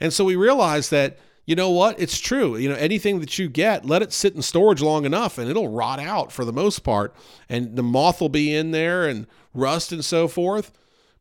And 0.00 0.12
so 0.12 0.24
we 0.24 0.36
realize 0.36 0.90
that 0.90 1.18
you 1.48 1.56
know 1.56 1.70
what? 1.70 1.98
It's 1.98 2.20
true. 2.20 2.58
You 2.58 2.68
know, 2.68 2.74
anything 2.74 3.20
that 3.20 3.38
you 3.38 3.48
get, 3.48 3.86
let 3.86 4.02
it 4.02 4.12
sit 4.12 4.34
in 4.34 4.42
storage 4.42 4.82
long 4.82 5.06
enough 5.06 5.38
and 5.38 5.48
it'll 5.48 5.68
rot 5.68 5.98
out 5.98 6.30
for 6.30 6.44
the 6.44 6.52
most 6.52 6.80
part. 6.80 7.14
And 7.48 7.74
the 7.74 7.82
moth 7.82 8.20
will 8.20 8.28
be 8.28 8.54
in 8.54 8.70
there 8.70 9.08
and 9.08 9.26
rust 9.54 9.90
and 9.90 10.04
so 10.04 10.28
forth. 10.28 10.70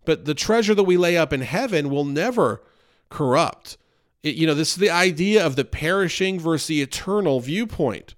But 0.08 0.24
the 0.24 0.34
treasure 0.34 0.74
that 0.74 0.86
we 0.86 0.96
lay 0.96 1.18
up 1.18 1.34
in 1.34 1.42
heaven 1.42 1.90
will 1.90 2.06
never 2.06 2.64
corrupt. 3.10 3.78
It, 4.24 4.36
you 4.36 4.48
know, 4.48 4.54
this 4.54 4.70
is 4.70 4.78
the 4.78 4.90
idea 4.90 5.46
of 5.46 5.58
the 5.58 5.66
perishing 5.66 6.40
versus 6.40 6.68
the 6.68 6.82
eternal 6.82 7.42
viewpoint. 7.42 8.16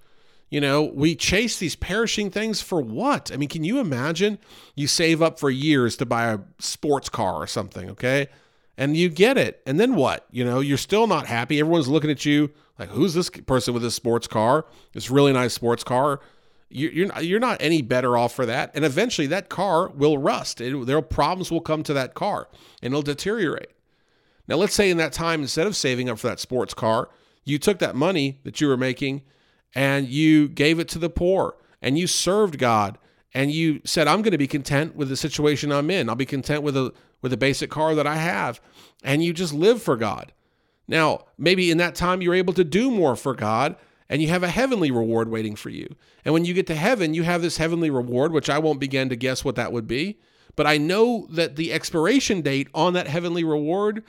You 0.51 0.61
know, 0.61 0.83
we 0.83 1.15
chase 1.15 1.57
these 1.57 1.75
perishing 1.75 2.29
things 2.29 2.61
for 2.61 2.79
what? 2.79 3.31
I 3.33 3.37
mean, 3.37 3.49
can 3.49 3.63
you 3.63 3.79
imagine 3.79 4.37
you 4.75 4.85
save 4.85 5.23
up 5.23 5.39
for 5.39 5.49
years 5.49 5.97
to 5.97 6.05
buy 6.05 6.31
a 6.31 6.39
sports 6.59 7.09
car 7.09 7.33
or 7.33 7.47
something, 7.47 7.89
okay? 7.89 8.27
And 8.77 8.95
you 8.95 9.09
get 9.09 9.39
it. 9.39 9.59
And 9.65 9.79
then 9.79 9.95
what? 9.95 10.27
You 10.29 10.45
know, 10.45 10.59
you're 10.59 10.77
still 10.77 11.07
not 11.07 11.25
happy. 11.25 11.59
Everyone's 11.59 11.87
looking 11.87 12.11
at 12.11 12.23
you 12.23 12.51
like, 12.77 12.89
who's 12.89 13.15
this 13.15 13.31
person 13.31 13.73
with 13.73 13.81
this 13.81 13.95
sports 13.95 14.27
car? 14.27 14.67
This 14.93 15.09
really 15.09 15.33
nice 15.33 15.55
sports 15.55 15.83
car 15.83 16.19
you're 16.69 17.07
not, 17.07 17.25
you're 17.25 17.39
not 17.39 17.61
any 17.61 17.81
better 17.81 18.17
off 18.17 18.33
for 18.33 18.45
that. 18.45 18.71
And 18.75 18.85
eventually, 18.85 19.27
that 19.27 19.49
car 19.49 19.89
will 19.89 20.17
rust. 20.17 20.61
It, 20.61 20.85
there 20.85 21.01
problems 21.01 21.51
will 21.51 21.61
come 21.61 21.83
to 21.83 21.93
that 21.93 22.13
car, 22.13 22.47
and 22.81 22.93
it'll 22.93 23.01
deteriorate. 23.01 23.71
Now, 24.47 24.55
let's 24.55 24.73
say 24.73 24.89
in 24.89 24.97
that 24.97 25.13
time, 25.13 25.41
instead 25.41 25.67
of 25.67 25.75
saving 25.75 26.09
up 26.09 26.19
for 26.19 26.27
that 26.27 26.39
sports 26.39 26.73
car, 26.73 27.09
you 27.43 27.57
took 27.57 27.79
that 27.79 27.95
money 27.95 28.39
that 28.43 28.61
you 28.61 28.67
were 28.67 28.77
making 28.77 29.23
and 29.75 30.07
you 30.07 30.47
gave 30.47 30.79
it 30.79 30.87
to 30.89 30.99
the 30.99 31.09
poor, 31.09 31.55
and 31.81 31.97
you 31.97 32.07
served 32.07 32.57
God, 32.57 32.97
and 33.33 33.51
you 33.51 33.81
said, 33.85 34.07
"I'm 34.07 34.21
going 34.21 34.31
to 34.31 34.37
be 34.37 34.47
content 34.47 34.95
with 34.95 35.09
the 35.09 35.15
situation 35.15 35.71
I'm 35.71 35.91
in. 35.91 36.09
I'll 36.09 36.15
be 36.15 36.25
content 36.25 36.63
with 36.63 36.75
a 36.75 36.93
with 37.21 37.33
a 37.33 37.37
basic 37.37 37.69
car 37.69 37.93
that 37.95 38.07
I 38.07 38.15
have," 38.15 38.59
and 39.03 39.23
you 39.23 39.33
just 39.33 39.53
live 39.53 39.81
for 39.81 39.95
God. 39.95 40.33
Now, 40.87 41.25
maybe 41.37 41.69
in 41.69 41.77
that 41.77 41.93
time, 41.93 42.21
you're 42.23 42.33
able 42.33 42.53
to 42.53 42.63
do 42.63 42.89
more 42.89 43.15
for 43.15 43.35
God 43.35 43.75
and 44.09 44.21
you 44.21 44.27
have 44.29 44.43
a 44.43 44.49
heavenly 44.49 44.91
reward 44.91 45.29
waiting 45.29 45.55
for 45.55 45.69
you. 45.69 45.95
And 46.25 46.33
when 46.33 46.45
you 46.45 46.53
get 46.53 46.67
to 46.67 46.75
heaven, 46.75 47.13
you 47.13 47.23
have 47.23 47.41
this 47.41 47.57
heavenly 47.57 47.89
reward, 47.89 48.31
which 48.31 48.49
I 48.49 48.59
won't 48.59 48.79
begin 48.79 49.09
to 49.09 49.15
guess 49.15 49.45
what 49.45 49.55
that 49.55 49.71
would 49.71 49.87
be. 49.87 50.19
But 50.55 50.65
I 50.65 50.77
know 50.77 51.27
that 51.31 51.55
the 51.55 51.71
expiration 51.71 52.41
date 52.41 52.67
on 52.73 52.93
that 52.93 53.07
heavenly 53.07 53.43
reward 53.43 54.03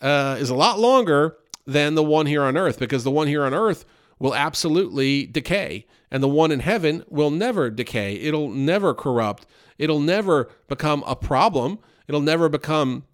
uh, 0.00 0.36
is 0.38 0.50
a 0.50 0.54
lot 0.54 0.78
longer 0.78 1.36
than 1.66 1.94
the 1.94 2.02
one 2.04 2.26
here 2.26 2.42
on 2.42 2.56
earth, 2.56 2.78
because 2.78 3.02
the 3.02 3.10
one 3.10 3.26
here 3.26 3.44
on 3.44 3.54
earth 3.54 3.84
will 4.18 4.34
absolutely 4.34 5.26
decay, 5.26 5.86
and 6.10 6.22
the 6.22 6.28
one 6.28 6.52
in 6.52 6.60
heaven 6.60 7.04
will 7.08 7.30
never 7.30 7.70
decay. 7.70 8.14
It'll 8.14 8.50
never 8.50 8.94
corrupt. 8.94 9.46
It'll 9.78 10.00
never 10.00 10.48
become 10.68 11.02
a 11.06 11.16
problem. 11.16 11.78
It'll 12.08 12.20
never 12.20 12.48
become 12.48 13.04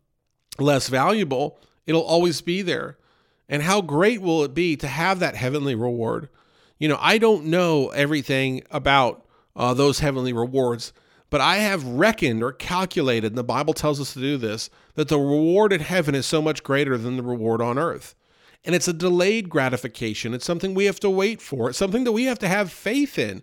less 0.59 0.89
valuable. 0.89 1.59
It'll 1.87 2.03
always 2.03 2.41
be 2.41 2.63
there. 2.63 2.99
And 3.53 3.63
how 3.63 3.83
great 3.83 4.23
will 4.23 4.45
it 4.45 4.55
be 4.55 4.77
to 4.77 4.89
have 4.89 5.19
that 5.19 5.37
heavenly 5.37 5.75
reward? 5.75 6.31
You 6.79 6.89
know, 6.89 6.97
I 6.99 7.19
don't 7.19 7.45
know 7.45 7.91
everything 7.91 8.63
about 8.71 9.29
uh, 9.55 9.75
those 9.75 9.99
heavenly 9.99 10.33
rewards, 10.33 10.95
but 11.29 11.43
I 11.43 11.57
have 11.57 11.85
reckoned 11.85 12.43
or 12.43 12.53
calculated, 12.53 13.33
and 13.33 13.37
the 13.37 13.45
Bible 13.45 13.75
tells 13.75 14.01
us 14.01 14.15
to 14.15 14.21
do 14.21 14.39
this, 14.39 14.71
that 14.95 15.09
the 15.09 15.19
reward 15.19 15.71
in 15.71 15.83
heaven 15.83 16.15
is 16.15 16.25
so 16.25 16.41
much 16.41 16.63
greater 16.63 16.97
than 16.97 17.19
the 17.19 17.23
reward 17.23 17.61
on 17.61 17.79
earth. 17.79 18.15
And 18.65 18.75
it's 18.75 18.89
a 18.89 18.93
delayed 18.95 19.51
gratification. 19.51 20.33
It's 20.33 20.47
something 20.47 20.73
we 20.73 20.87
have 20.87 21.01
to 21.01 21.11
wait 21.11 21.43
for. 21.43 21.69
It's 21.69 21.79
something 21.79 22.05
that 22.05 22.13
we 22.13 22.25
have 22.25 22.39
to 22.39 22.49
have 22.49 22.73
faith 22.73 23.19
in. 23.19 23.43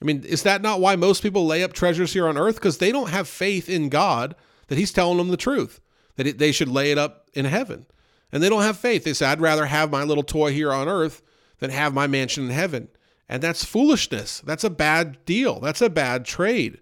I 0.00 0.04
mean, 0.04 0.22
is 0.22 0.44
that 0.44 0.62
not 0.62 0.80
why 0.80 0.94
most 0.94 1.24
people 1.24 1.44
lay 1.44 1.64
up 1.64 1.72
treasures 1.72 2.12
here 2.12 2.28
on 2.28 2.38
earth? 2.38 2.54
Because 2.54 2.78
they 2.78 2.92
don't 2.92 3.10
have 3.10 3.26
faith 3.26 3.68
in 3.68 3.88
God 3.88 4.36
that 4.68 4.78
He's 4.78 4.92
telling 4.92 5.18
them 5.18 5.28
the 5.28 5.36
truth, 5.36 5.80
that 6.14 6.38
they 6.38 6.52
should 6.52 6.68
lay 6.68 6.92
it 6.92 6.98
up 6.98 7.28
in 7.34 7.46
heaven. 7.46 7.86
And 8.32 8.42
they 8.42 8.48
don't 8.48 8.62
have 8.62 8.78
faith. 8.78 9.04
They 9.04 9.12
say, 9.12 9.26
I'd 9.26 9.40
rather 9.40 9.66
have 9.66 9.90
my 9.90 10.04
little 10.04 10.22
toy 10.22 10.52
here 10.52 10.72
on 10.72 10.88
earth 10.88 11.22
than 11.58 11.70
have 11.70 11.92
my 11.94 12.06
mansion 12.06 12.44
in 12.44 12.50
heaven. 12.50 12.88
And 13.28 13.42
that's 13.42 13.64
foolishness. 13.64 14.40
That's 14.40 14.64
a 14.64 14.70
bad 14.70 15.24
deal. 15.24 15.60
That's 15.60 15.82
a 15.82 15.90
bad 15.90 16.24
trade. 16.24 16.80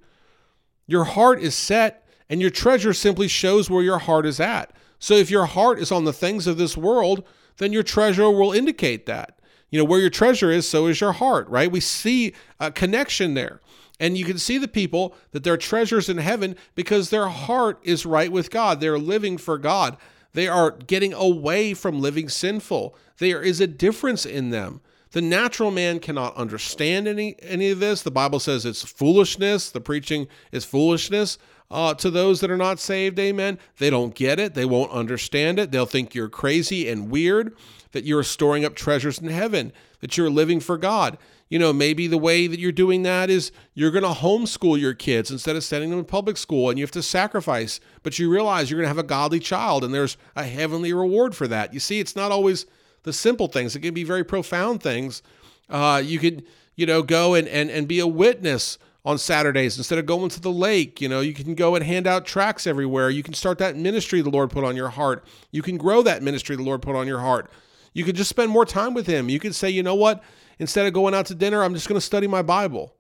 Your 0.87 1.05
heart 1.05 1.41
is 1.41 1.55
set, 1.55 2.07
and 2.31 2.41
your 2.41 2.51
treasure 2.51 2.95
simply 2.95 3.29
shows 3.29 3.69
where 3.69 3.83
your 3.83 3.99
heart 3.99 4.25
is 4.25 4.41
at. 4.41 4.73
So 4.99 5.15
if 5.15 5.31
your 5.31 5.47
heart 5.47 5.79
is 5.79 5.93
on 5.93 6.05
the 6.05 6.13
things 6.13 6.47
of 6.47 6.57
this 6.57 6.77
world, 6.77 7.23
then 7.59 7.73
your 7.73 7.83
treasure 7.83 8.31
will 8.31 8.53
indicate 8.53 9.07
that. 9.07 9.39
You 9.71 9.79
know, 9.79 9.85
where 9.85 10.01
your 10.01 10.11
treasure 10.11 10.51
is, 10.51 10.67
so 10.67 10.87
is 10.87 11.01
your 11.01 11.13
heart, 11.13 11.47
right? 11.49 11.71
We 11.71 11.81
see 11.81 12.33
a 12.59 12.71
connection 12.71 13.35
there. 13.35 13.61
And 14.01 14.17
you 14.17 14.25
can 14.25 14.39
see 14.39 14.59
the 14.59 14.69
people 14.69 15.15
that 15.33 15.45
their 15.45 15.57
treasures 15.57 16.09
in 16.09 16.19
heaven 16.19 16.57
because 16.75 17.11
their 17.11 17.29
heart 17.29 17.81
is 17.83 18.07
right 18.07 18.31
with 18.31 18.51
God. 18.51 18.81
They're 18.81 18.99
living 18.99 19.37
for 19.37 19.59
God. 19.59 19.97
They 20.39 20.47
are 20.47 20.71
getting 20.71 21.13
away 21.13 21.75
from 21.75 22.01
living 22.01 22.29
sinful. 22.29 22.95
There 23.19 23.43
is 23.43 23.61
a 23.61 23.67
difference 23.67 24.25
in 24.25 24.51
them. 24.51 24.81
The 25.11 25.21
natural 25.21 25.73
man 25.73 25.99
cannot 25.99 26.37
understand 26.37 27.09
any 27.09 27.35
any 27.43 27.71
of 27.71 27.81
this. 27.81 28.03
The 28.03 28.13
Bible 28.13 28.39
says 28.39 28.65
it's 28.65 28.85
foolishness. 28.85 29.69
The 29.69 29.81
preaching 29.81 30.29
is 30.53 30.65
foolishness 30.65 31.39
uh, 31.73 31.95
to 31.95 32.09
those 32.09 32.39
that 32.39 32.53
are 32.53 32.57
not 32.57 32.79
saved. 32.79 33.19
Amen. 33.19 33.59
They 33.79 33.91
don't 33.91 34.15
get 34.15 34.39
it. 34.39 34.55
They 34.55 34.65
won't 34.65 34.93
understand 34.93 35.59
it. 35.59 35.73
They'll 35.73 35.87
think 35.87 36.15
you're 36.15 36.29
crazy 36.29 36.89
and 36.89 37.11
weird. 37.11 37.57
That 37.91 38.05
you're 38.05 38.23
storing 38.23 38.65
up 38.65 38.77
treasures 38.77 39.19
in 39.19 39.31
heaven. 39.31 39.73
That 39.99 40.17
you're 40.17 40.31
living 40.31 40.61
for 40.61 40.79
God 40.79 41.19
you 41.49 41.59
know, 41.59 41.73
maybe 41.73 42.07
the 42.07 42.19
way 42.19 42.47
that 42.47 42.59
you're 42.59 42.73
doing 42.73 43.03
that 43.05 43.31
is 43.31 43.53
you're 43.75 43.91
going 43.91 44.05
to 44.05 44.21
homeschool 44.21 44.79
your 44.79 44.95
kids 44.95 45.31
instead 45.31 45.57
of 45.57 45.65
sending 45.65 45.91
them 45.91 46.01
to 46.01 46.05
public 46.05 46.37
school 46.37 46.69
and 46.69 46.79
you 46.79 46.83
have 46.83 46.91
to 46.91 47.03
sacrifice, 47.03 47.81
but 48.03 48.19
you 48.19 48.31
realize 48.31 48.71
you're 48.71 48.79
going 48.79 48.85
to 48.85 48.89
have 48.89 48.99
a 48.99 49.03
godly 49.03 49.41
child 49.41 49.83
and 49.83 49.95
there's 49.95 50.17
a 50.37 50.45
heavenly 50.45 50.93
reward 50.93 51.35
for 51.35 51.49
that. 51.49 51.73
You 51.73 51.81
see, 51.81 52.01
it's 52.01 52.15
not 52.15 52.31
always 52.33 52.67
the 53.05 53.13
simple 53.13 53.49
things, 53.49 53.75
it 53.75 53.81
can 53.81 53.95
be 53.95 54.05
very 54.05 54.25
profound 54.25 54.83
things. 54.83 55.23
Uh, 55.71 56.03
you 56.05 56.19
could, 56.19 56.45
you 56.77 56.87
know, 56.87 57.03
go 57.03 57.35
and, 57.35 57.49
and, 57.49 57.71
and 57.71 57.89
be 57.89 58.01
a 58.01 58.07
witness 58.07 58.79
on 59.05 59.17
Saturdays 59.17 59.79
instead 59.79 59.99
of 59.99 60.05
going 60.05 60.29
to 60.29 60.41
the 60.41 60.51
lake. 60.51 61.01
You 61.01 61.09
know, 61.09 61.21
you 61.21 61.33
can 61.33 61.55
go 61.55 61.75
and 61.75 61.85
hand 61.85 62.07
out 62.07 62.27
tracts 62.27 62.67
everywhere. 62.67 63.09
You 63.09 63.23
can 63.23 63.33
start 63.35 63.59
that 63.59 63.77
ministry 63.77 64.21
the 64.21 64.31
Lord 64.31 64.51
put 64.51 64.65
on 64.65 64.77
your 64.77 64.91
heart. 64.91 65.25
You 65.51 65.63
can 65.63 65.79
grow 65.79 66.03
that 66.03 66.23
ministry 66.23 66.57
the 66.57 66.63
Lord 66.63 66.83
put 66.83 66.97
on 66.97 67.07
your 67.07 67.21
heart. 67.21 67.51
You 67.95 68.05
could 68.05 68.17
just 68.17 68.29
spend 68.29 68.51
more 68.51 68.67
time 68.67 68.93
with 68.95 69.07
Him. 69.07 69.29
You 69.29 69.41
could 69.41 69.55
say, 69.55 69.71
you 69.71 69.83
know 69.83 69.95
what? 69.95 70.23
Instead 70.59 70.87
of 70.87 70.93
going 70.93 71.15
out 71.15 71.27
to 71.27 71.35
dinner, 71.35 71.63
I'm 71.63 71.75
just 71.75 71.89
going 71.89 71.99
to 72.01 72.05
study 72.05 72.27
my 72.27 72.43
Bible. 72.43 72.95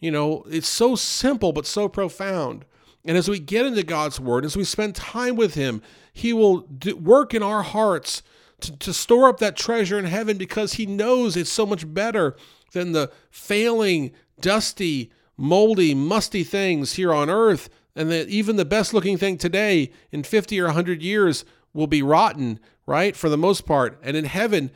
You 0.00 0.10
know, 0.10 0.44
it's 0.48 0.68
so 0.68 0.94
simple 0.94 1.52
but 1.52 1.66
so 1.66 1.88
profound. 1.88 2.64
And 3.04 3.16
as 3.16 3.28
we 3.28 3.38
get 3.38 3.66
into 3.66 3.82
God's 3.82 4.20
Word, 4.20 4.44
as 4.44 4.56
we 4.56 4.64
spend 4.64 4.94
time 4.94 5.36
with 5.36 5.54
Him, 5.54 5.82
He 6.12 6.32
will 6.32 6.60
do, 6.60 6.96
work 6.96 7.34
in 7.34 7.42
our 7.42 7.62
hearts 7.62 8.22
to, 8.60 8.76
to 8.76 8.92
store 8.92 9.28
up 9.28 9.38
that 9.38 9.56
treasure 9.56 9.98
in 9.98 10.04
heaven 10.04 10.36
because 10.36 10.74
He 10.74 10.86
knows 10.86 11.36
it's 11.36 11.50
so 11.50 11.64
much 11.64 11.92
better 11.92 12.36
than 12.72 12.92
the 12.92 13.10
failing, 13.30 14.12
dusty, 14.40 15.10
moldy, 15.36 15.94
musty 15.94 16.44
things 16.44 16.94
here 16.94 17.12
on 17.12 17.30
earth. 17.30 17.70
And 17.96 18.10
that 18.10 18.28
even 18.28 18.56
the 18.56 18.64
best 18.64 18.94
looking 18.94 19.16
thing 19.16 19.38
today 19.38 19.90
in 20.12 20.22
50 20.22 20.60
or 20.60 20.66
100 20.66 21.02
years 21.02 21.44
will 21.72 21.86
be 21.86 22.02
rotten, 22.02 22.60
right? 22.86 23.16
For 23.16 23.28
the 23.28 23.38
most 23.38 23.66
part. 23.66 23.98
And 24.02 24.16
in 24.16 24.24
heaven, 24.24 24.70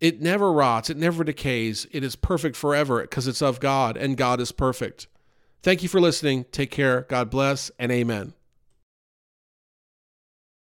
it 0.00 0.20
never 0.20 0.52
rots, 0.52 0.90
it 0.90 0.96
never 0.96 1.24
decays. 1.24 1.86
It 1.90 2.04
is 2.04 2.16
perfect 2.16 2.56
forever 2.56 3.02
because 3.02 3.26
it's 3.26 3.42
of 3.42 3.60
God 3.60 3.96
and 3.96 4.16
God 4.16 4.40
is 4.40 4.52
perfect. 4.52 5.08
Thank 5.62 5.82
you 5.82 5.88
for 5.88 6.00
listening. 6.00 6.44
Take 6.52 6.70
care. 6.70 7.02
God 7.08 7.30
bless 7.30 7.70
and 7.78 7.90
amen. 7.90 8.34